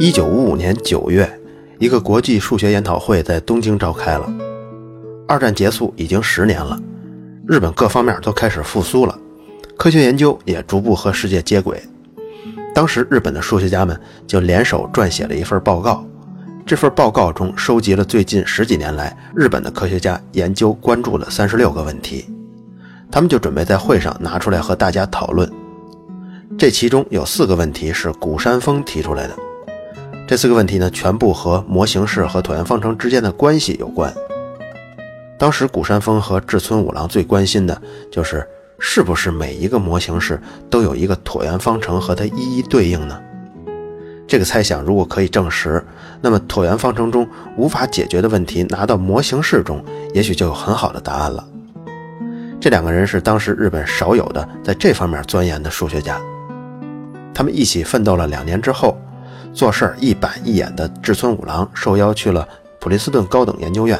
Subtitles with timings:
[0.00, 1.40] 一九五五年九月，
[1.78, 4.28] 一个国际数学研讨会在东京召开了。
[5.28, 6.76] 二战结束已经十年了，
[7.46, 9.16] 日本各方面都开始复苏了，
[9.76, 11.80] 科学研究也逐步和世界接轨。
[12.74, 16.04] 当时，日本的数学家们就联手撰写了一份报告。
[16.66, 22.24] 这份报告中收集了最近十几年来日本的科学家研究关注的三十六个问题，
[23.12, 25.48] 他们就准备在会上拿出来和大家讨论。
[26.58, 29.36] 这其中有四个问题是谷山峰提出来的，
[30.26, 34.12] 这四个问题呢，全部和模型式和椭圆方程之间的关系有关。
[35.38, 38.46] 当时谷山峰和志村五郎最关心的就是，
[38.78, 43.20] 是不是每一个模型式都有一个椭圆方程和它一一对应呢？
[44.26, 45.84] 这个猜想如果可以证实，
[46.22, 47.28] 那么椭圆方程中
[47.58, 51.46] 无法解决的问题拿到模型式中，也许就有很好的答案了。
[52.58, 56.18] 这两个人是当时日本少有的在这方面钻研的数学家。
[57.34, 58.96] 他们一起奋斗了两年之后，
[59.54, 62.46] 做事儿一板一眼的志村五郎受邀去了
[62.80, 63.98] 普林斯顿高等研究院，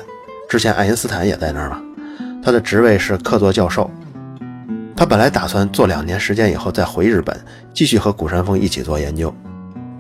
[0.49, 1.81] 之前爱因斯坦也在那儿嘛。
[2.43, 3.89] 他的职位是客座教授。
[4.97, 7.41] 他本来打算做两年时间以后再回日本，
[7.73, 9.33] 继续和谷山峰一起做研究。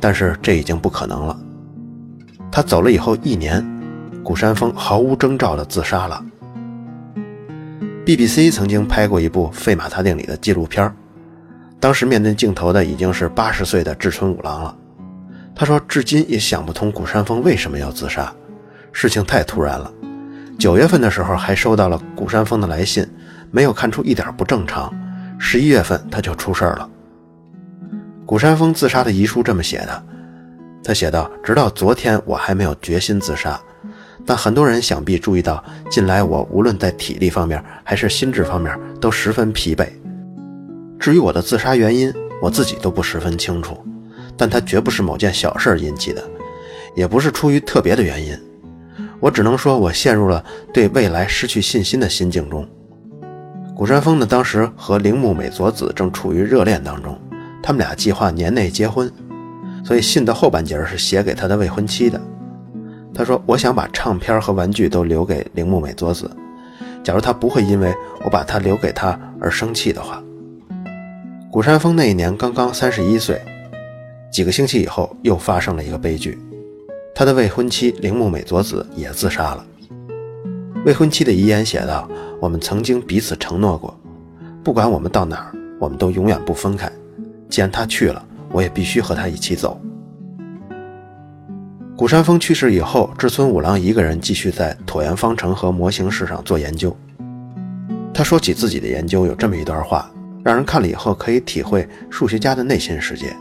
[0.00, 1.38] 但是这已经不可能了。
[2.50, 3.64] 他走了以后一年，
[4.22, 6.22] 谷山峰毫无征兆地自杀了。
[8.04, 10.92] BBC 曾经拍过一部费马他定理的纪录片，
[11.80, 14.76] 当时面对镜头的已经是八十岁的志村五郎了。
[15.54, 18.32] 他说，至今也想不通谷山峰为什么要自杀，
[18.92, 19.90] 事情太突然了。
[20.58, 23.06] 九月份的时候还收到了谷山峰的来信，
[23.50, 24.92] 没有看出一点不正常。
[25.38, 26.88] 十一月份他就出事了。
[28.26, 30.02] 谷山峰自杀的遗书这么写的，
[30.82, 33.60] 他写道：“直到昨天，我还没有决心自杀，
[34.24, 39.88] 但很多人想必注意到，近来我无论在体力方面还是心智方面都十分疲惫。
[40.98, 43.84] 至于我的自杀原因，我自己都不十分清楚，
[44.36, 46.22] 但它绝不是某件小事引起的，
[46.94, 48.38] 也不是出于特别的原因。
[49.20, 52.66] 我只能说，我陷入了对未来失去信心的心境中。”
[53.74, 57.18] 谷山峰呢，当时和铃木美佐子正处于热恋当中。
[57.62, 59.10] 他们俩计划年内结婚，
[59.82, 62.20] 所以信的后半截是写给他的未婚妻的。
[63.14, 66.30] 他说：“我想把唱片和玩具都留给铃木美佐子，
[67.02, 70.22] 假如他不会因为我把它留给他而生气的话。”
[71.50, 73.40] 谷山峰那一年刚刚三十一岁，
[74.34, 76.36] 几个星期以后又发生了一个悲剧，
[77.14, 79.64] 他的未婚妻铃木美佐子也自杀了。
[80.84, 82.10] 未婚妻的遗言写道
[82.42, 83.96] ：“我们曾经彼此承诺过，
[84.64, 86.90] 不管我们到哪儿，我们都永远不分开。”
[87.48, 89.80] 既然他去了，我也必须和他一起走。
[91.96, 96.94] 谷山峰去世以后，志村五郎一个人继续在椭圆方程和模型式上做研究。
[98.12, 100.10] 他说起自己的研究，有这么一段话，
[100.42, 103.32] 让人看了以后可以体会数学家的内心世界。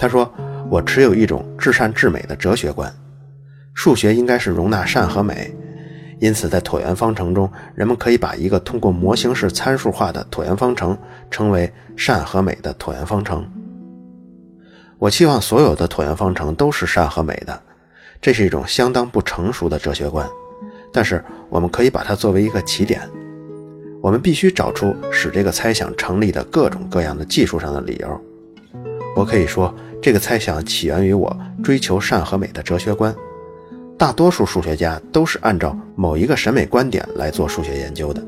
[0.00, 0.32] 他说
[0.70, 2.90] ：“我持有一种至善至美的哲学观，
[3.74, 5.54] 数学应该是容纳善和美。”
[6.20, 10.96] 因此，在椭圆方程中，人们可以把一个通过模型式参数化的椭圆方程
[11.30, 13.46] 称为善和美的椭圆方程。
[14.98, 17.62] 我期望所有的椭圆方程都是善和美的，
[18.22, 20.26] 这是一种相当不成熟的哲学观，
[20.90, 23.02] 但是我们可以把它作为一个起点。
[24.00, 28.24] 我们必须找出使这个猜想成立的各种各样的技术上的理由。
[29.16, 33.14] 我可以说，这个猜想起源于我追求善和美的哲学观。
[33.98, 38.22] 大多数数学家都是按照某一个审美观点来做数学研究的。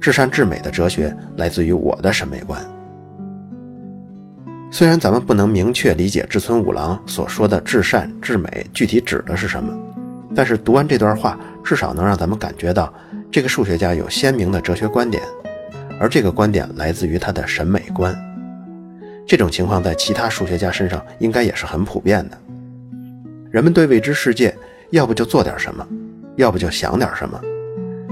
[0.00, 2.64] 至善至美的哲学来自于我的审美观。
[4.70, 9.76] 虽然咱们不能明确理解志村五郎所说的至善至美具体指的是什么，
[10.34, 12.92] 但是读完这段话，至少能让咱们感觉到
[13.30, 15.22] 这个数学家有鲜明的哲学观点，
[16.00, 18.14] 而这个观点来自于他的审美观。
[19.28, 22.38] 这种情况在其他数学家身上应该也是很普遍的。
[23.52, 24.52] 人们对未知世界。
[24.90, 25.86] 要不就做点什么，
[26.36, 27.38] 要不就想点什么，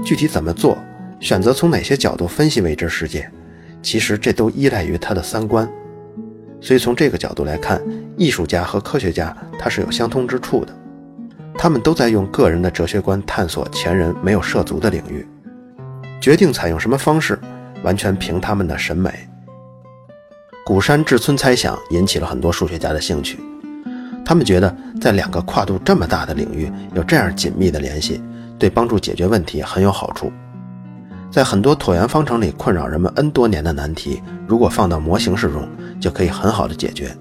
[0.05, 0.77] 具体怎么做，
[1.19, 3.27] 选择从哪些角度分析未知世界，
[3.81, 5.67] 其实这都依赖于他的三观。
[6.61, 7.81] 所以从这个角度来看，
[8.15, 10.71] 艺术家和科学家他是有相通之处的，
[11.57, 15.25] 他们都在用个人的哲学观探索前人没有涉足的领域，
[16.21, 17.39] 决定采用什么方式，
[17.81, 19.11] 完全凭他们的审美。
[20.67, 23.39] 古山志村猜想引起了很多数学家的兴趣。
[24.25, 28.21] 他们觉得，在两个跨度这么大的领域有这样紧密的联系，
[28.59, 30.29] 对帮助解决问题很有好处。
[31.31, 35.65] 在很多椭圆方程里困扰人们 n 多年的难题，如果放到模型式中，
[36.01, 37.15] 就可以很好的解决。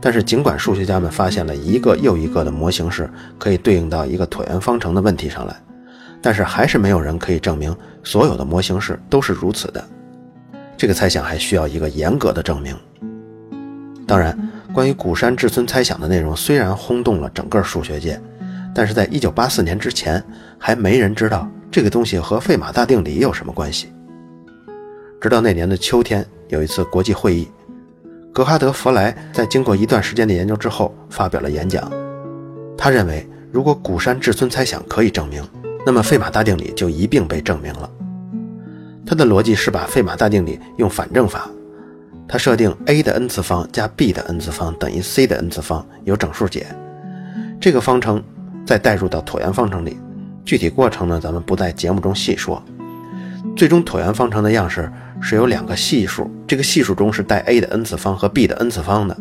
[0.00, 3.08] 但是，尽管数学家们发现了一个又一个的模型式
[3.38, 5.54] 可以对应到一个椭圆方程的问题上来，
[6.20, 7.72] 但是还是没有人可以证明
[8.02, 9.84] 所有的模型式都是如此的。
[10.80, 12.74] 这个猜想还需要一个严格的证明。
[14.06, 14.34] 当然。
[14.72, 18.20] 关于古山至村猜想的内容虽然轰动了整个数学界，
[18.72, 20.22] 但是在1984年之前，
[20.58, 23.92] 还没人知道这个东西和费马大定理有什么关系。
[25.20, 27.50] 直到那年的秋天，有一次国际会议，
[28.32, 31.90] 格哈德·弗莱在经过一段时间的研究之后发表了演讲。
[32.78, 35.42] 他认为，如果古山至村猜想可以证明，
[35.84, 37.90] 那么费马大定理就一并被证明了。
[39.06, 41.48] 他的逻辑是把费马大定理用反证法。
[42.28, 46.66] 他设定 a 的 n 次方加 b 的 n 次方等于 c 的 n 次方，由整数解。
[47.60, 48.22] 这个方程
[48.64, 49.98] 再代入到椭圆方程里，
[50.44, 52.62] 具体过程呢，咱们不在节目中细说。
[53.56, 59.16] 最终椭圆方程的样式是由两个系数，这个系数中是带 a 的 n 次方和 b 的 n 次方的。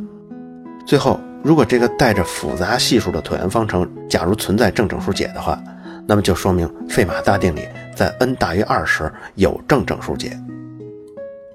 [0.86, 5.60] 最后，如果这个带着复杂系数的椭圆方程假如存在正整数解的话，
[6.06, 7.62] 那么就说明费马大定理
[8.00, 10.40] 在 n 大于二时有正整数解。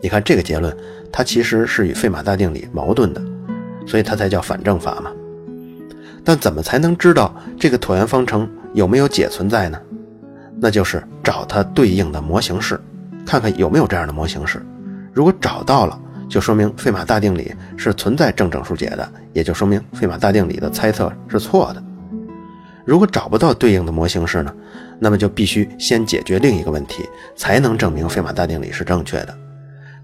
[0.03, 0.77] 你看这个结论。
[1.17, 3.23] 它其实是与费马大定理矛盾的，
[3.87, 5.13] 所以它才叫反证法嘛。
[6.25, 9.81] 但怎么才能知道这个椭圆方程有没有解存在呢？
[10.61, 12.81] 那就是找它对应的模型式，
[13.25, 14.61] 看看有没有这样的模型式。
[15.13, 15.97] 如果找到了，
[16.29, 21.81] 就说明费马大定理是存在正整数解的，也就说明费马大定理的猜测是错的。
[22.85, 24.53] 如果找不到对应的模型式呢，
[24.99, 29.39] 那么就必须先解决另一个问题，才能证明费马大定理是正确的。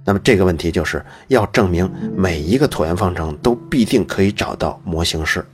[0.05, 5.45] 那么这个问题就是要证明每一个椭圆方程都必定可以找到模型式。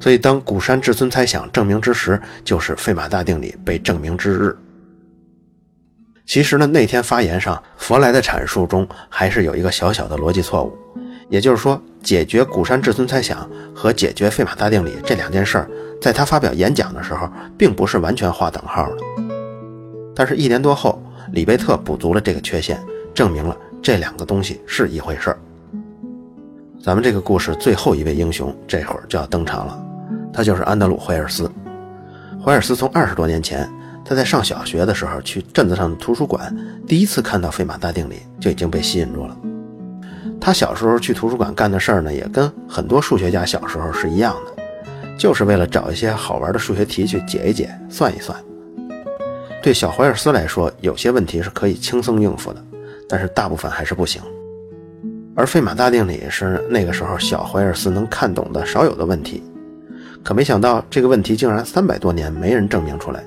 [0.00, 4.56] 所以，当古山至尊猜想证明之时，就是费马大定理被证明之日。
[6.26, 10.76] 其实呢，那天发言上佛莱的阐述中还是有一个小小的逻辑错误，
[11.28, 15.70] 也就是说，解决谷山至村猜想和解决费马大定理这两件事儿，
[16.00, 18.96] 在他发表演讲的时候，并不是完全划等号的。
[20.14, 21.02] 但是，一年多后，
[21.32, 22.82] 里贝特补足了这个缺陷。
[23.14, 25.38] 证明了这两个东西是一回事儿。
[26.82, 29.78] 咱们这个故事最后一位英雄这会儿就要登场了，
[30.32, 31.52] 他就是安德鲁·怀尔斯。
[32.42, 33.70] 怀尔斯从二十多年前
[34.02, 39.36] 他在上小学的时候去镇子上的图书馆，第一次看到费马大定理就已经被吸引住了。
[40.44, 44.62] 他小时候去图书馆干的事儿呢，也跟很多数学家小时候是一样的，
[45.16, 48.36] 就是为了找一些好玩的数学题去解一解、算一算。
[49.62, 52.60] 对小怀尔斯来说，有些问题是可以轻松应付的。
[53.08, 54.20] 但是大部分还是不行，
[55.36, 59.42] 而费马大定理是那个时候小怀尔斯能看懂的少有的问题，
[60.24, 63.22] 可没想到这个问题竟然三百多年没人证明出来，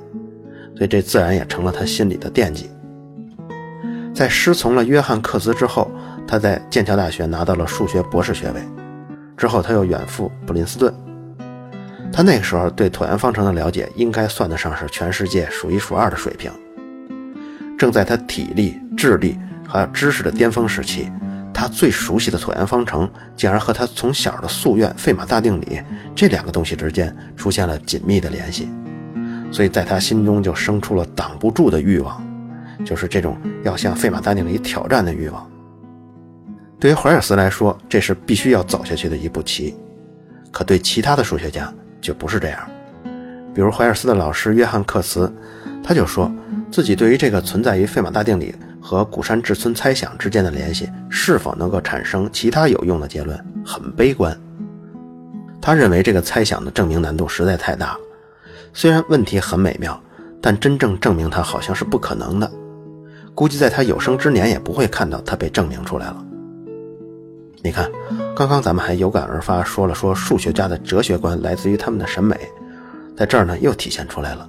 [0.76, 2.70] 所以这自然也成了他心里的惦记。
[4.12, 5.92] 在师从了约翰克兹之后，
[6.28, 8.62] 他在剑桥大学拿到了数学博士学位，
[9.38, 10.94] 之后他又远赴普林斯顿，
[12.12, 16.52] 他那个时候对椭圆方程的了解应该算得上是全世界数一数二的水平，
[17.78, 19.38] 正在他体力智力。
[19.68, 21.12] 还有知识的巅峰时期，
[21.52, 25.82] 他最熟悉的椭圆方程竟然和他从小的夙愿费马大定理
[26.16, 28.70] 这两个东西之间出现了紧密的联系，
[29.52, 32.24] 所以在他心中就生出了挡不住的欲望，
[32.86, 35.55] 就是这种要向费马大定理挑战的欲望。
[36.80, 39.76] 对于怀尔斯来说，这是必须要走下去的一步棋，
[40.52, 42.60] 可对其他的数学家就不是这样。
[43.54, 45.32] 比如怀尔斯的老师约翰克茨，
[45.84, 46.32] 他就说
[46.70, 48.54] 自己对于这个存在于费马大定理。
[48.88, 54.40] 和谷山至村猜想之间的联系是否能够产生其他有用的结论，很悲观。
[55.60, 57.98] 他认为这个猜想的证明难度实在太大，
[58.74, 60.00] 虽然问题很美妙，
[60.40, 62.52] 但真正证明它好像是不可能的。
[63.34, 66.24] 估计在他有生之年也不会看到它被证明出来了。
[67.66, 67.90] 你看，
[68.36, 72.38] 刚刚咱们还有感而发说了说数学家的哲学观来自于他们的审美，
[73.18, 74.48] 在这儿呢又体现出来了。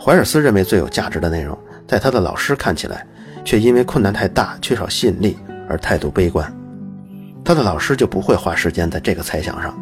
[0.00, 1.56] 怀尔斯认为最有价值的内容，
[1.86, 3.06] 在他的老师看起来。
[3.44, 5.36] 却因为困难太大、缺少吸引力
[5.68, 6.52] 而态度悲观，
[7.44, 9.72] 他的老师就不会花时间在这个猜想上，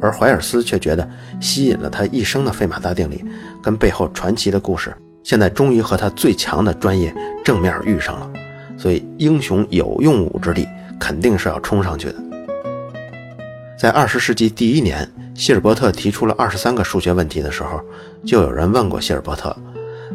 [0.00, 1.08] 而怀尔斯却觉得
[1.38, 3.24] 吸引了他一生的费马大定理
[3.62, 8.28] 跟背后传奇的故事，现在终于和他最强的专业正面遇上了，
[8.76, 10.66] 所以英雄有用武之地
[10.98, 12.14] 肯定是要冲上去的。
[13.78, 17.80] 在二十世纪第一年，希尔伯特提出了二十三个数学问题的时候，
[18.26, 19.56] 就有人问过希尔伯特，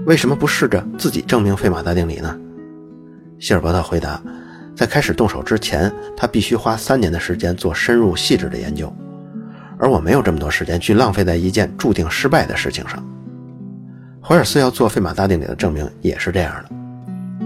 [0.05, 2.37] 为什么不试着自己证明费马大定理呢？
[3.39, 4.21] 希尔伯特回答
[4.75, 8.93] ：“在开始动手之前，他必须花三年的时间做深入细致的研究，
[9.77, 13.01] 而我没有这么多时间去浪费在一件注定失败的事情上。”
[14.21, 16.69] 怀尔斯要做费马大定理的证明也是这样的，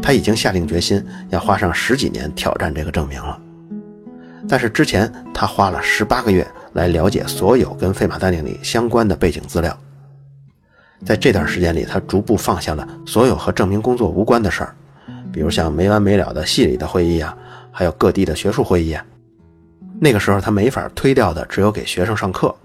[0.08, 3.38] 他已经下定决心要花上十几年挑战这个证明了。
[4.48, 9.78] 但是之前他花了十八个月来了解所有跟费马大定理相关的背景资料，
[11.06, 14.74] 在这段时间里，他逐步放下了所有和证明工作无关的事儿。
[15.30, 17.38] 比如像没完没了的系里的会议啊，
[17.70, 19.06] 还有各地的学术会议啊，
[20.00, 22.56] 那个时候他没法推掉的只有给学生上课，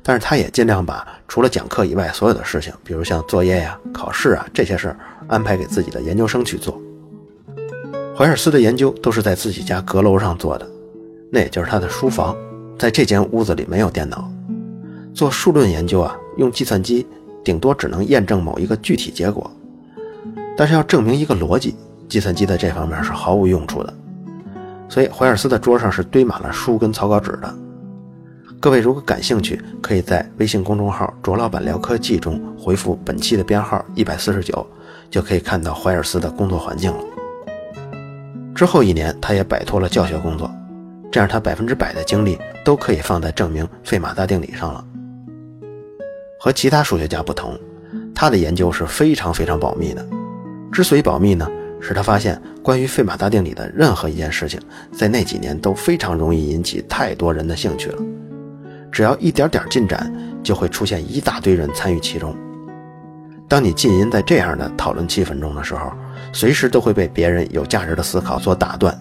[0.00, 4.96] 但是他也尽量把除了讲课以外所有的事情，比如像作业呀、考试啊这些事儿，
[5.32, 6.78] 安排给自己的研究生去做。
[8.14, 10.70] 怀尔斯的研究都是在自己家阁楼上做的，
[11.30, 12.36] 那也就是他的书房，
[12.78, 14.30] 在这间屋子里没有电脑，
[15.14, 17.06] 做数论研究啊，用计算机
[17.42, 19.50] 顶多只能验证某一个具体结果，
[20.56, 21.74] 但是要证明一个逻辑，
[22.06, 23.94] 计算机在这方面是毫无用处的。
[24.90, 27.54] 所以怀尔斯的桌上是堆满了书跟草稿纸的。
[28.60, 34.64] 各位如果感兴趣，可以在微信公众号“卓老板聊科技”中回复本期的编号一百四十九，
[35.12, 37.04] 就可以看到怀尔斯的工作环境了。
[38.54, 40.50] 之后一年，他也摆脱了教学工作，
[41.10, 44.82] 这样他百分之百的精力都可以放在证明费马大定理上了。
[46.40, 47.58] 和其他数学家不同，
[48.14, 50.04] 他的研究是非常非常保密的。
[50.72, 51.46] 之所以保密呢，
[51.78, 54.58] 是他发现关于费马大定理的任何一件事情，
[54.92, 57.98] 在那几年都非常容易引起太多人的兴趣了。
[58.90, 60.10] 只要一点点进展，
[60.42, 62.34] 就会出现一大堆人参与其中。
[63.48, 65.92] 当你浸淫在这样的讨论气氛中的时候，
[66.32, 68.96] 随时都会被别人有价值的思考所打断，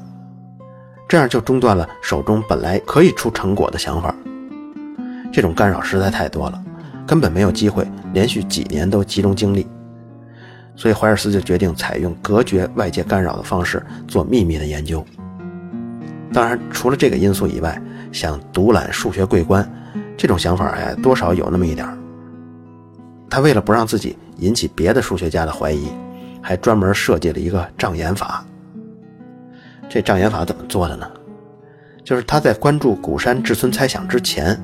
[1.08, 4.14] 这样就中断了手中本来可以出成果的想法。
[5.32, 6.62] 这种干扰实在太多了，
[7.08, 9.66] 根本没有机会连续几年都集中精力。
[10.76, 15.06] 所以怀尔斯就决定采用隔绝外界干扰的方式做秘密的研究。
[16.34, 17.82] 当然，除了这个因素以外，
[18.12, 19.70] 想独揽数学桂冠
[20.18, 21.88] 这种想法还多少有那么一点
[23.30, 25.88] 他为了不让自己引起别的数学家的怀疑。
[26.44, 28.44] 还专门设计了一个障眼法。
[29.88, 31.08] 这障眼法怎么做的呢？
[32.04, 34.60] 就是他在关注谷山至村猜想之前，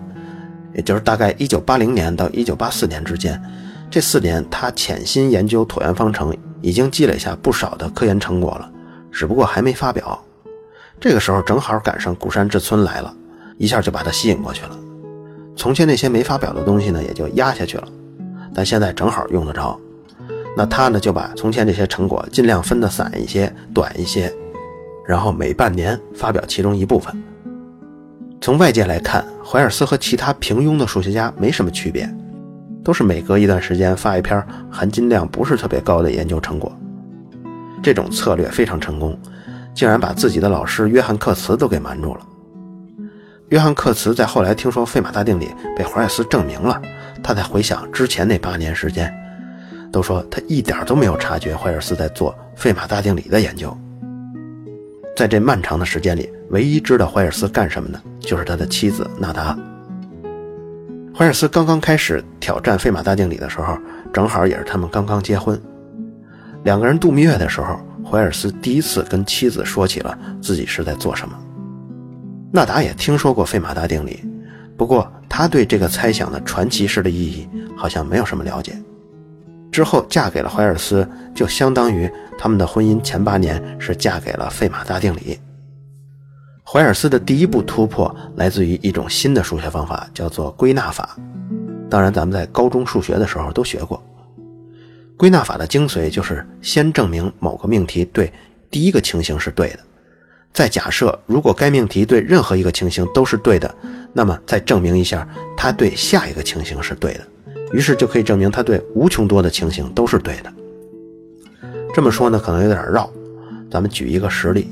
[0.74, 3.40] 也就是大概1980年到1984年之间，
[3.92, 8.68] 这四年他潜心研究椭圆方程，已经积累下不少的科研成果了，
[9.12, 10.20] 只不过还没发表。
[11.00, 13.14] 这个时候正好赶上谷山至村来了，
[13.60, 14.76] 一下就把他吸引过去了。
[15.56, 17.88] 从前那些没发表的东西呢，也就压下去了，
[18.58, 19.80] 但现在正好用得着。
[20.58, 24.34] 那他呢，就把从前这些成果尽量分得散一些、短一些，
[25.06, 27.16] 然后每半年发表其中一部分。
[28.42, 32.12] 从外界来看，怀尔斯和其他平庸的数学家没什么区别，
[32.84, 36.76] 都是每隔一段时间发一篇含金量不是特别高的研究成果。
[37.84, 39.16] 这种策略非常成功，
[39.76, 42.22] 竟然把自己的老师约翰克茨都给瞒住了。
[43.50, 46.82] 约翰克茨在后来听说费马大定理被怀尔斯证明了，
[47.24, 49.14] 他在回想之前那八年时间。
[49.92, 53.76] 都说他一点都没有察觉怀尔斯在做费马大定理的研究。
[55.16, 59.58] 在这漫长的时间里，唯一知道怀尔斯干什么的，就是他的妻子纳达。
[61.16, 63.78] 怀尔斯刚刚开始挑战费马大定理的时候，
[64.14, 65.60] 正好也是他们刚刚结婚。
[66.64, 71.36] 两个人度蜜月的时候，怀尔斯第一次跟妻子说起了自己是在做什么。
[72.52, 74.24] 纳达也听说过费马大定理，
[74.78, 78.78] 不过他对这个猜想的传奇式的意义好像没有什么了解。
[79.72, 85.40] 之后嫁给了怀尔斯，就相当于他们的婚姻前八年是嫁给了费马大定理。
[86.64, 91.18] 怀尔斯的第一步突破来自于一种新的数学方法，叫做归纳法。
[91.90, 94.02] 当然，咱们在高中数学的时候都学过。
[95.16, 98.32] 归纳法的精髓就是先证明某个命题对
[98.70, 99.80] 第一个情形是对的，
[100.58, 103.76] 再假设如果该命题对任何一个情形都是对的，
[104.12, 107.20] 那么再证明一下它对下一个情形是对的。
[107.72, 110.52] 于是就可以证明它对无穷多的情形都是对的。
[111.94, 113.08] 这么说呢，可能有点绕，
[113.70, 114.68] 咱们举一个实例，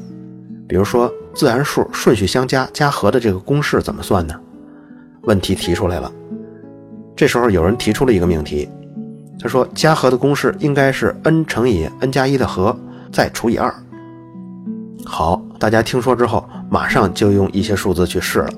[0.67, 4.33] 比如说自然数顺序相加加和的这个公式怎么算呢？
[5.25, 6.11] 问题提出来了，
[7.15, 8.67] 这时候有人提出了一个命题，
[9.39, 12.75] 他说加和的公式应该是 n 乘以 n 加一的和
[13.11, 13.71] 再除以二。
[15.05, 18.49] 好，大家听说之后，马上就用一些数字去试了，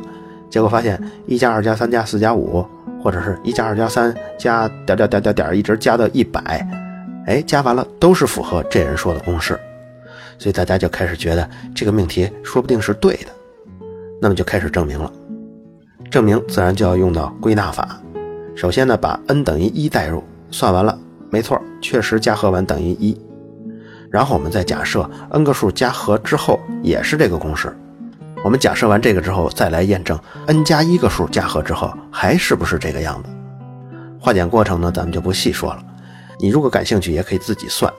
[0.50, 2.66] 结果发现一加二加三加四加五。
[3.00, 6.68] 或者是一加二加三加点点点点点，一直加到一百，
[7.27, 9.58] 哎，加完了都是符合这人说的公式，
[10.39, 13.27] 所以大家就开始觉得这个命题说不定是对的，
[14.20, 15.10] 那么就开始证明了。
[16.10, 18.01] 证明自然就要用到归纳法。
[18.56, 20.98] 首先呢，把 n 等于一代入，算完了，
[21.30, 23.16] 没错，确实加和完等于一。
[24.10, 27.76] 然后我们再假设 n 个数加和之后也是这个公式。
[28.44, 33.30] 我们假设完这个之后，再来验证 n 加一个数加和之后还是不是这个样子。
[34.20, 35.84] 化简过程呢，咱们就不细说了。
[36.40, 37.92] 你如果感兴趣，也可以自己算。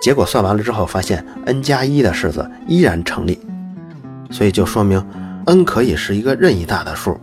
[0.00, 3.40] 结果算完了之后，发现 n 加一的式子依然成立，
[4.30, 5.04] 所以就说明
[5.46, 7.18] n 可以是一个任意大的数。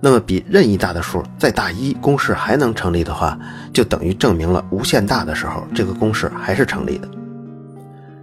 [0.00, 3.38] 那么比任意大的数再大一，公式还能成立的话，
[3.72, 7.08] 就等于证明了无限大的时候，这个公式还是成立的。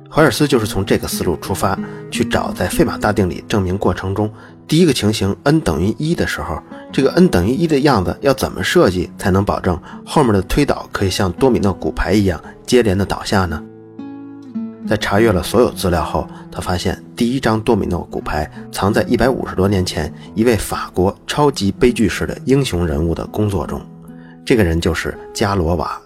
[0.10, 1.78] 怀尔斯就是从这个思路出发，
[2.10, 4.32] 去找在费马大定理证明过程中
[4.68, 6.58] 第一个情形 n 等于一的时候，
[6.92, 13.62] 这个 n 等于一的样子要怎么设计才能保证后面的推导可以像多米诺骨牌一样接连的倒下呢？
[14.88, 23.82] 在查阅了所有资料后，他发现第一张多米诺骨牌藏在一百五十多年前一位法国超级悲剧式的英雄人物的工作中。
[24.46, 26.00] 这个人就是加罗瓦。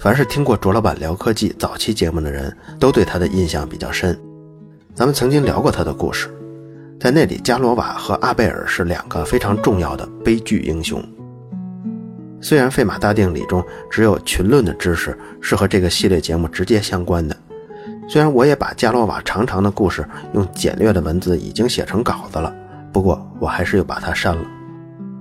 [0.00, 4.18] 凡是听过卓老板聊科技早期节目的人都对他的印象比较深。
[4.94, 6.30] 咱们曾经聊过他的故事，
[6.98, 11.04] 在那里，加罗瓦和阿贝尔是两个非常重要的悲剧英雄。
[12.40, 17.36] 虽然费马大定理中只有群论的知识是和这个系列节目直接相关的。
[18.08, 20.02] 虽然我也把加罗瓦长长的故事
[20.32, 22.50] 用简略的文字已经写成稿子了，
[22.90, 24.42] 不过我还是又把它删了，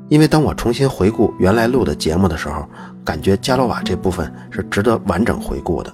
[0.10, 2.68] 因为当我重新回顾原来录的节目的时候，
[3.06, 5.94] 感觉加罗瓦这部分是值得完整回顾的，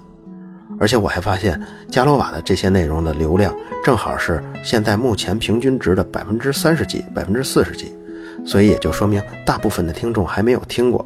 [0.79, 3.53] 而且我还发现加罗瓦的这些内容的流量
[3.84, 7.93] 正好是现在目前平均值的百分之三十几、百分之四十几，
[8.45, 11.05] 所以也就说明大部分的听众还没有听过。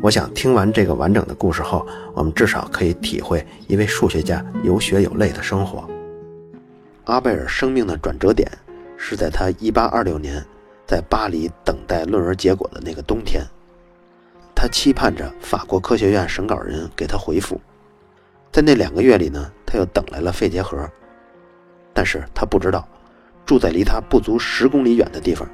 [0.00, 5.86] 我想听完这个完整的故事后，我们至少可以体会一位数学家有血有泪的生活。
[7.04, 8.50] 阿贝尔生命的转折点
[8.96, 10.44] 是在他1826年
[10.88, 13.44] 在巴黎等待论文结果的那个冬天。
[14.54, 17.60] 他期盼着法国科学院审稿人给他回复。
[18.50, 20.90] 在那两个月里呢，他又等来了肺结核。
[21.92, 22.88] 但是他不知道，
[23.44, 25.46] 住在离他不足十公里远的地方，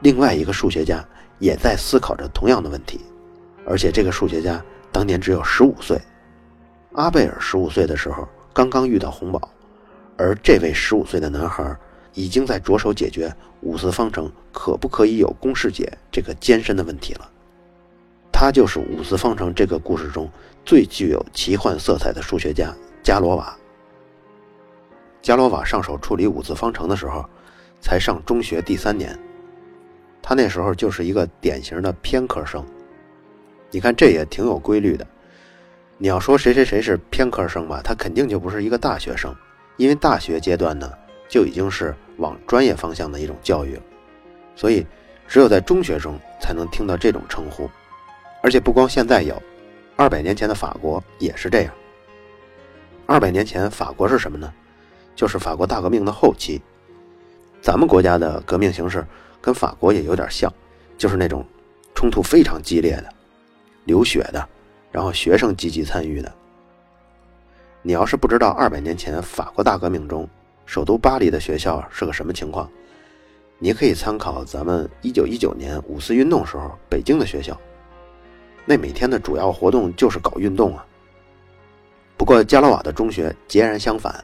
[0.00, 1.04] 另外一个数学家
[1.40, 3.00] 也在思考着同样的问题。
[3.66, 6.00] 而且这个数学家当年只有十五岁，
[6.92, 9.50] 阿贝尔十五岁的时候刚刚遇到洪堡，
[10.16, 11.76] 而这位十五岁的男孩
[12.18, 17.30] 已经在着手解决五次方程可不可以有公式解这个艰深的问题了。
[18.32, 20.28] 他就是五次方程这个故事中
[20.64, 23.56] 最具有奇幻色彩的数学家加罗瓦。
[25.22, 27.24] 加罗瓦上手处理五次方程的时候，
[27.80, 29.16] 才上中学第三年，
[30.20, 32.66] 他那时候就是一个典型的偏科生。
[33.70, 35.06] 你看，这也挺有规律的。
[35.98, 39.32] 你要说谁谁谁是偏科生吧，他肯定就不是一个大学生，
[39.76, 40.90] 因为大学阶段呢
[41.28, 43.82] 就已经是往专业方向的一种教育了，
[44.56, 44.86] 所以
[45.26, 47.68] 只有在中学中才能听到这种称呼。
[48.42, 49.40] 而且不光现在有，
[49.96, 51.74] 二百年前的法国也是这样。
[53.04, 54.52] 二百年前法国是什么呢？
[55.14, 56.60] 就是法国大革命的后期。
[57.60, 59.04] 咱们国家的革命形势
[59.40, 60.52] 跟法国也有点像，
[60.96, 61.44] 就是那种
[61.94, 63.12] 冲突非常激烈的。
[63.84, 64.48] 流血的，
[64.92, 66.32] 然后学生积极参与的。
[67.82, 70.28] 你要是不知道二百年前法国大革命中
[70.68, 72.70] 首都巴黎的学校是个什么情况，
[73.58, 77.58] 你可以参考咱们一九一九年五四运动时候北京的学校，
[78.66, 80.84] 那每天的主要活动就是搞运动啊。
[82.18, 84.22] 不过加罗瓦的中学截然相反，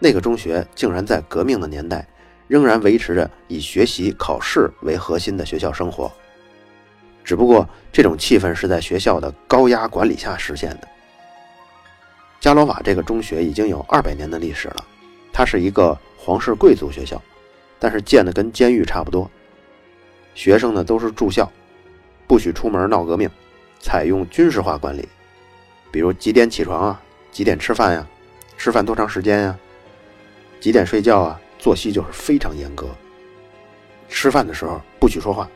[0.00, 2.04] 那个中学竟然在革命的年代
[2.48, 6.10] 仍然维持着以学习考试为核心的学校生活。
[7.22, 10.88] 只不过这种气氛是在学校的高压管理下实现的。
[12.40, 14.84] 加罗瓦这个中学已经有二百年的历史了，
[15.32, 17.20] 它是一个皇室贵族学校，
[17.78, 19.30] 但是建的跟监狱差不多。
[20.34, 21.50] 学生呢都是住校，
[22.26, 23.28] 不许出门闹革命，
[23.80, 25.08] 采用军事化管理，
[25.90, 28.06] 比如几点起床啊，几点吃饭呀，
[28.56, 29.58] 吃饭多长时间呀，
[30.60, 32.88] 几点睡觉啊，作息就是非常严格。
[34.08, 35.48] 吃饭的时候不许说话。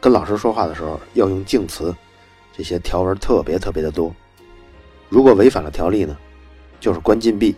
[0.00, 1.94] 跟老师说话的时候要用敬词，
[2.54, 4.14] 这些条文特别特别的多。
[5.08, 6.14] 如果违反了条例呢，
[6.78, 7.54] 就是关禁闭。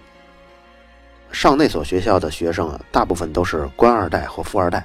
[1.32, 4.84] 上那所学校的学生啊，大部分都是官二代或富二代，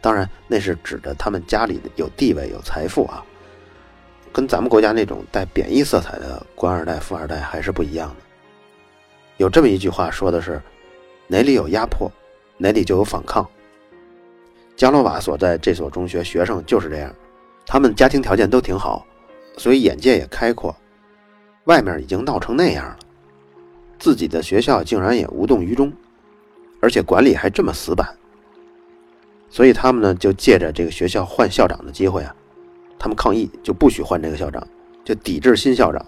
[0.00, 3.24] 当然那是指的他们家里有地位、有财富啊，
[4.32, 8.16] 跟咱们国家那种带贬义色彩的官二代、富二代还是不一样的。
[9.38, 10.60] 有这么一句话说的是：
[11.26, 12.10] 哪里有压迫，
[12.58, 13.46] 哪里就有反抗。
[14.76, 17.14] 加罗瓦所在这所中学学生就是这样，
[17.66, 19.06] 他们家庭条件都挺好，
[19.56, 20.74] 所以眼界也开阔。
[21.64, 22.96] 外面已经闹成那样了，
[23.98, 25.92] 自己的学校竟然也无动于衷，
[26.80, 28.06] 而且管理还这么死板。
[29.48, 32.34] 所以他们呢就借着这个学校换校长的机会啊，
[32.98, 34.66] 他们抗议就不许换这个校长，
[35.04, 36.04] 就抵制新校长，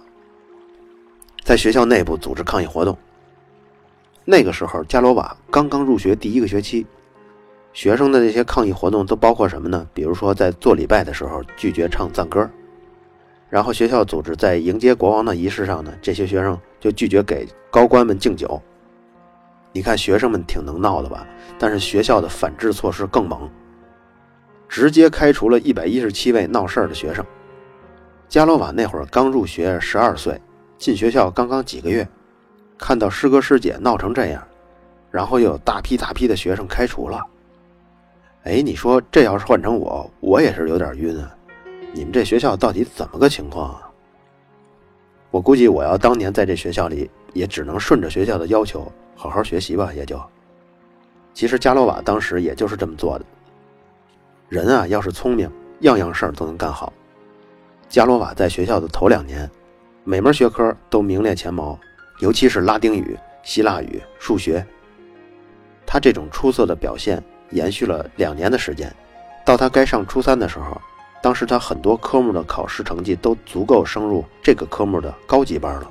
[1.45, 2.97] 在学校内部组织抗议活动。
[4.25, 6.87] 那个时候，加罗瓦刚刚入学第一个学期。
[7.75, 9.87] 学生的这些抗议活动都包括什么呢？
[9.95, 12.51] 比如说，在做礼拜的时候拒绝唱赞歌，
[13.49, 18.61] 然后学校组织在迎接国王的仪式上呢，这些学生就拒绝给高官们敬酒。
[19.73, 21.27] 你看，学生们挺能闹的吧？
[21.59, 23.49] 但是学校的反制措施更猛，
[24.69, 27.25] 直接开除了一百一十七位闹事儿的学生。
[28.29, 30.41] 加罗瓦那会儿刚入学，十二岁，
[30.77, 32.07] 进学校刚刚几个月，
[32.77, 34.43] 看到师哥师姐闹成这样，
[35.11, 37.23] 然后又有大批大批的学生开除了。
[38.45, 41.35] 哎，你说这要是换成我，我也是有点晕啊！
[41.93, 43.88] 你们这学校到底怎么个情况啊？
[45.31, 50.21] 我估计我要当年在这学校里，也只能顺着学校的要求好好学习吧，也就。
[51.35, 53.25] 其实加罗瓦当时也就是这么做的。
[54.49, 56.93] 人啊，要是聪明，样样事儿都能干好。
[57.89, 59.49] 加罗瓦在学校的头两年，
[60.05, 61.79] 每门学科都名列前茅，
[62.21, 64.67] 尤其是拉丁语、希腊语、数学。
[65.87, 68.91] 他这种出色的表现延续了两年的时间，
[69.45, 70.81] 到他该上初三的时候。
[71.21, 75.91] 当时他很多科目的考试成绩都足够升入这个科目的高级班了，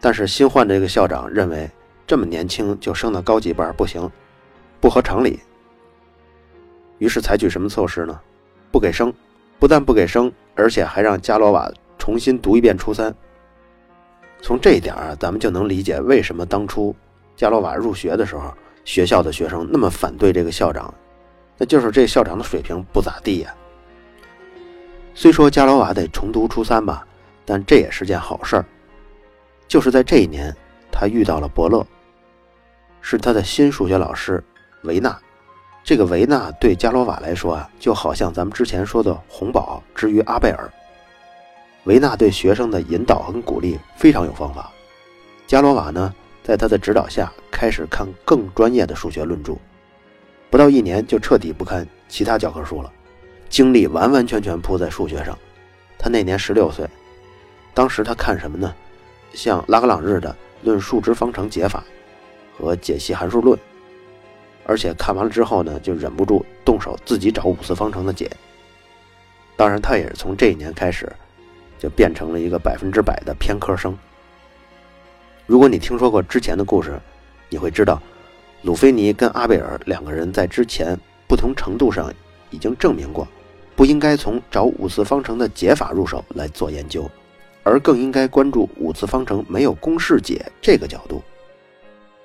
[0.00, 1.70] 但是新换的这个校长认为
[2.06, 4.10] 这么年轻就升到高级班不行，
[4.80, 5.40] 不合常理。
[6.98, 8.18] 于是采取什么措施呢？
[8.70, 9.12] 不给升，
[9.58, 13.14] 不但不给升，而且还让加罗瓦重新读一遍初三。
[14.40, 16.94] 从这一点啊，咱们就能理解为什么当初
[17.36, 18.52] 加罗瓦入学的时候，
[18.84, 20.92] 学校的学生那么反对这个校长，
[21.58, 23.54] 那就是这校长的水平不咋地呀。
[25.14, 27.06] 虽说加罗瓦得重读初三吧，
[27.44, 28.64] 但这也是件好事儿。
[29.68, 30.54] 就是在这一年，
[30.90, 31.86] 他遇到了伯乐，
[33.00, 34.42] 是他的新数学老师
[34.82, 35.18] 维纳。
[35.84, 40.70] 这个维纳对加罗瓦来说啊，就好像咱们之前说的红宝之于阿贝尔。
[41.84, 44.70] 维纳对学生的引导和鼓励非常有方法。
[45.46, 49.56] 加罗瓦呢，在他的指导下开始看更专业的数学论著，
[50.48, 52.92] 不到一年就彻底不看其他教科书了。
[53.52, 55.38] 精力完完全全扑在数学上。
[55.98, 56.88] 他那年十六岁，
[57.74, 58.74] 当时他看什么呢？
[59.34, 60.30] 像拉格朗日的
[60.64, 61.84] 《论数值方程解法》
[62.58, 63.54] 和《解析函数论》，
[64.64, 68.30] 而且看完了之后呢，就忍不住动手自己找五次方程的解。
[69.54, 71.12] 当然，他也是从这一年开始，
[71.78, 73.94] 就变成了一个百分之百的偏科生。
[75.44, 76.98] 如果你听说过之前的故事，
[77.50, 78.00] 你会知道，
[78.62, 82.10] 鲁菲尼跟阿贝尔两个人在之前不同程度上
[82.48, 83.28] 已经证明过。
[83.82, 87.10] 不应该从找五次方程的解法入手来做研究，
[87.64, 91.20] 而更应该关注五次方程没有公式解这个角度。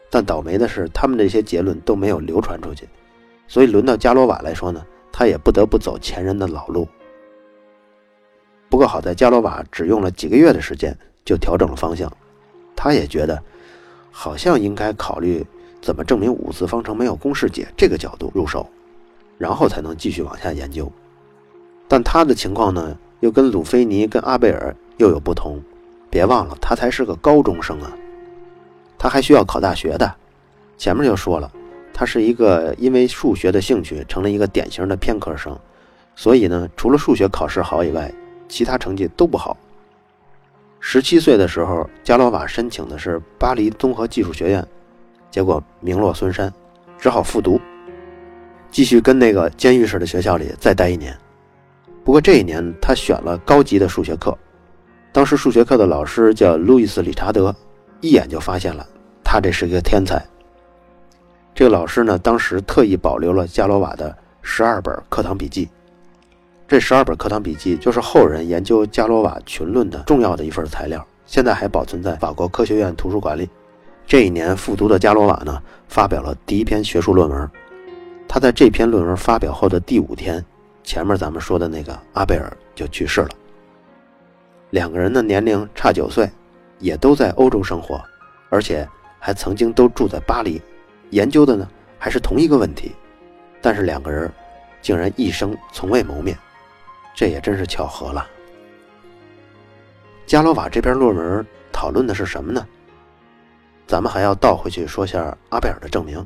[0.08, 2.88] 但倒霉的是，他们这些结论都没有流传出去，
[3.48, 6.88] 所以轮到加罗瓦来说呢，他也不得不走前人的老路。
[8.70, 12.08] 不过好在加罗瓦只用了几个月的时间就调整了方向，
[12.76, 13.42] 他也觉得
[14.12, 15.44] 好像应该考虑
[15.82, 18.70] 怎么证明五次方程没有公式解这个角度入手，
[19.40, 20.88] 然后才能继续往下研究。
[21.88, 25.62] 但他的情况呢，又跟鲁菲尼、跟阿贝尔又有不同。
[26.10, 27.92] 别忘了，他才是个高中生啊，
[28.98, 30.16] 他还需要考大学的。
[30.78, 31.52] 前面就说了，
[31.94, 35.58] 他是一个因为数学的兴趣成了一个典型的偏科生，
[36.16, 38.12] 所以呢，除了数学考试好以外，
[38.48, 39.58] 其他成绩都不好。
[40.80, 44.66] 十七岁的时候，加罗瓦申请的是巴黎综合技术学院，
[45.30, 46.52] 结果名落孙山，
[46.98, 47.60] 只好复读，
[48.72, 51.16] 继续跟那个监狱式的学校里再待一年。
[52.08, 54.34] 不过这一年，他选了高级的数学课。
[55.12, 57.54] 当时数学课的老师叫路易斯·理查德，
[58.00, 58.88] 一眼就发现了
[59.26, 60.26] 他这是一个天才。
[61.54, 65.68] 这个老师呢，当时特意保留了加罗瓦的十二本课堂笔记。
[66.66, 73.50] 这十二本课堂笔记就是后人研究加罗瓦群论的重要的一份材料，现在还保存在法国科学院图书馆里。
[74.06, 77.52] 这一年复读的加罗瓦呢，发表了第一篇学术论文。
[78.30, 80.42] 他在这篇论文发表后的第五天。
[80.88, 83.30] 前面咱们说的那个阿贝尔就去世了。
[84.70, 86.32] 两个人的年龄差九岁，
[86.80, 88.02] 也都在欧洲生活，
[88.50, 88.88] 而且
[89.20, 90.62] 还曾经都住在巴黎，
[91.10, 91.68] 研究的呢
[92.00, 92.96] 还是同一个问题。
[93.62, 94.32] 但是两个人
[94.82, 96.38] 竟然一生从未谋面，
[97.14, 98.26] 这也真是巧合了。
[100.26, 102.66] 加罗瓦这篇论文讨论的是什么呢？
[103.86, 106.26] 咱们还要倒回去说下阿贝尔的证明。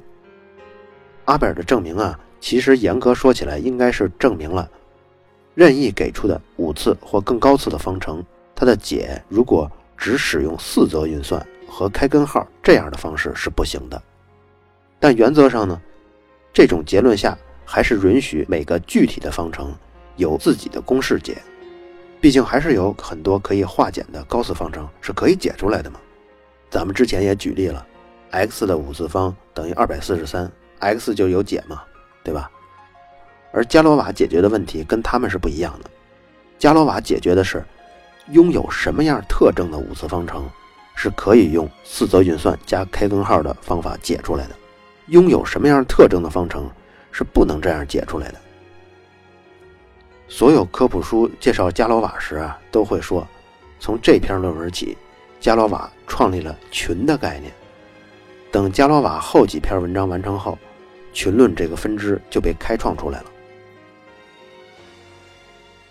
[1.32, 2.20] 阿贝尔的证明啊。
[2.41, 4.67] 其实严格说起来，应该是证明了，
[5.54, 8.24] 任意给出的五次或更高次的方程，
[8.56, 14.02] 它的解如果只使用四则运算和开根号这样的方式是不行的。
[15.00, 15.80] 但原则上呢，
[16.52, 19.72] 这种结论下还是允许每个具体的方程
[20.15, 21.38] 有自己的公式解，
[22.20, 26.00] 毕竟还是有很多可以化简的高次方程是可以解出来的嘛。
[26.72, 27.86] 咱们之前也举例了
[28.32, 31.82] ，x 的五次方等于二百四十三，x 就有解嘛。
[32.24, 32.52] 对吧？
[33.52, 35.89] 而伽罗瓦解决的问题跟他们是不一样的。
[36.60, 37.65] 伽罗瓦解决的是
[38.30, 40.48] 拥有什么样特征的五次方程
[40.94, 44.56] 是可以用四则运算加开根号的方法解出来的，
[45.08, 46.70] 拥有什么样特征的方程
[47.12, 48.36] 是不能这样解出来的。
[50.28, 53.28] 所有科普书介绍伽罗瓦时啊，都会说，
[53.80, 54.96] 从这篇论文起，
[55.39, 57.52] 伽罗瓦创立了群的概念。
[58.52, 60.56] 等伽罗瓦后几篇文章完成后。
[61.13, 63.26] 群论这个分支就被开创出来了。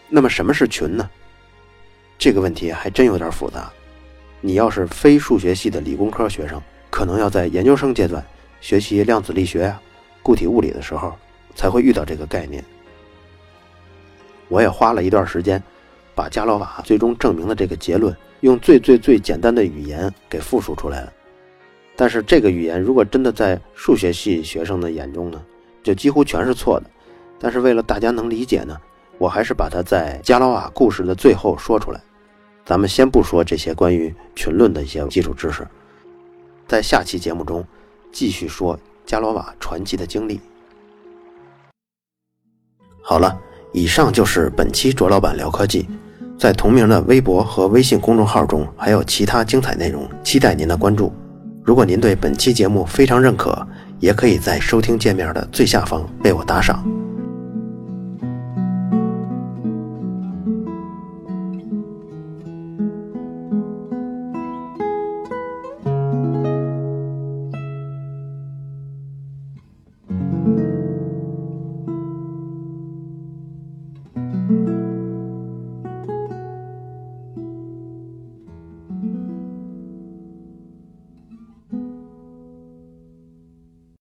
[0.09, 1.09] 那么什么是群呢？
[2.19, 3.73] 这个问题还真有点复杂。
[4.41, 8.25] 你要是非数学系的理工科学生，可能要在研究生阶段
[8.61, 9.81] 学习量子力学呀、
[10.23, 11.15] 固体物理的时候，
[11.55, 12.65] 才会遇到这个概念。
[14.49, 15.63] 我也花了一段时间，
[16.15, 21.13] 把伽罗瓦最终证明的这个结论，用最最最简单的语言给复述出来了。
[22.01, 25.39] 但是这个语言如果真的在数学系学生的眼中呢，
[25.83, 26.87] 就几乎全是错的。
[27.39, 28.75] 但是为了大家能理解呢。
[29.19, 32.01] 我还是把它在伽罗瓦故事的最后说出来。
[32.65, 35.69] 咱们先不说这些关于群论的一些基础知识，
[36.67, 37.63] 在下期节目中
[38.11, 40.41] 继续说伽罗瓦传奇的经历。
[43.03, 43.39] 好了，
[43.75, 45.87] 以上就是本期卓老板聊科技，
[46.39, 51.13] 在同名的微博和微信公众号中还有其他精彩内容，期待您的关注。
[51.63, 53.67] 如果您对本期节目非常认可，
[54.01, 56.85] 也可以在收听界面的最下方为我打赏。